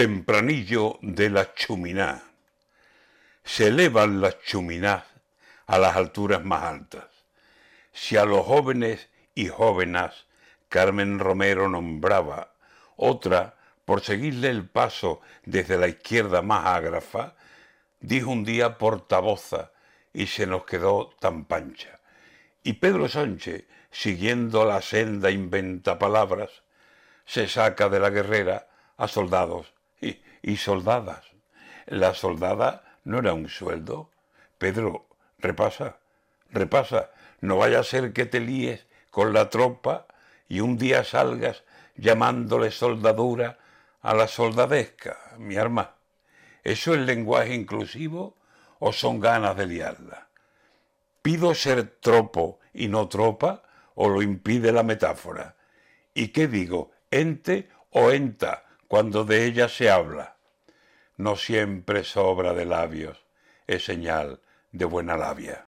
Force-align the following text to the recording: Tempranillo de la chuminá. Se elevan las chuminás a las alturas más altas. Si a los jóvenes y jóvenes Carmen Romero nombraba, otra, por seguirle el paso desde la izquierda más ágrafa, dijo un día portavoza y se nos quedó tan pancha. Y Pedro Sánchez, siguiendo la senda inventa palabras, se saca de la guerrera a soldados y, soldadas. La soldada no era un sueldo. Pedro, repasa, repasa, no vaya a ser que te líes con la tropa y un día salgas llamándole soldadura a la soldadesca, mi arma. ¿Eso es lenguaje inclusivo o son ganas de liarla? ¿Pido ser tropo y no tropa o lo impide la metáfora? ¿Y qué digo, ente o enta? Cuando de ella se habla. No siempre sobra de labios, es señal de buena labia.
Tempranillo 0.00 0.98
de 1.02 1.28
la 1.28 1.52
chuminá. 1.52 2.22
Se 3.44 3.66
elevan 3.66 4.22
las 4.22 4.40
chuminás 4.40 5.04
a 5.66 5.76
las 5.76 5.94
alturas 5.94 6.42
más 6.42 6.62
altas. 6.62 7.04
Si 7.92 8.16
a 8.16 8.24
los 8.24 8.46
jóvenes 8.46 9.10
y 9.34 9.48
jóvenes 9.48 10.24
Carmen 10.70 11.18
Romero 11.18 11.68
nombraba, 11.68 12.54
otra, 12.96 13.56
por 13.84 14.00
seguirle 14.00 14.48
el 14.48 14.66
paso 14.66 15.20
desde 15.44 15.76
la 15.76 15.88
izquierda 15.88 16.40
más 16.40 16.64
ágrafa, 16.64 17.34
dijo 18.00 18.30
un 18.30 18.42
día 18.42 18.78
portavoza 18.78 19.70
y 20.14 20.28
se 20.28 20.46
nos 20.46 20.64
quedó 20.64 21.10
tan 21.20 21.44
pancha. 21.44 22.00
Y 22.62 22.72
Pedro 22.72 23.06
Sánchez, 23.06 23.66
siguiendo 23.90 24.64
la 24.64 24.80
senda 24.80 25.30
inventa 25.30 25.98
palabras, 25.98 26.62
se 27.26 27.48
saca 27.48 27.90
de 27.90 28.00
la 28.00 28.08
guerrera 28.08 28.66
a 28.96 29.06
soldados 29.06 29.74
y, 30.00 30.56
soldadas. 30.56 31.24
La 31.86 32.14
soldada 32.14 32.98
no 33.04 33.18
era 33.18 33.34
un 33.34 33.48
sueldo. 33.48 34.10
Pedro, 34.58 35.06
repasa, 35.38 35.98
repasa, 36.50 37.10
no 37.40 37.56
vaya 37.56 37.80
a 37.80 37.84
ser 37.84 38.12
que 38.12 38.26
te 38.26 38.40
líes 38.40 38.86
con 39.10 39.32
la 39.32 39.50
tropa 39.50 40.06
y 40.48 40.60
un 40.60 40.78
día 40.78 41.04
salgas 41.04 41.64
llamándole 41.96 42.70
soldadura 42.70 43.58
a 44.02 44.14
la 44.14 44.28
soldadesca, 44.28 45.18
mi 45.38 45.56
arma. 45.56 45.96
¿Eso 46.64 46.94
es 46.94 47.00
lenguaje 47.00 47.54
inclusivo 47.54 48.36
o 48.78 48.92
son 48.92 49.20
ganas 49.20 49.56
de 49.56 49.66
liarla? 49.66 50.28
¿Pido 51.22 51.54
ser 51.54 51.98
tropo 52.00 52.60
y 52.72 52.88
no 52.88 53.08
tropa 53.08 53.62
o 53.94 54.08
lo 54.08 54.22
impide 54.22 54.72
la 54.72 54.82
metáfora? 54.82 55.56
¿Y 56.14 56.28
qué 56.28 56.48
digo, 56.48 56.90
ente 57.10 57.68
o 57.90 58.10
enta? 58.10 58.64
Cuando 58.90 59.24
de 59.24 59.44
ella 59.44 59.68
se 59.68 59.88
habla. 59.88 60.36
No 61.16 61.36
siempre 61.36 62.02
sobra 62.02 62.54
de 62.54 62.64
labios, 62.64 63.24
es 63.68 63.84
señal 63.84 64.40
de 64.72 64.84
buena 64.84 65.16
labia. 65.16 65.68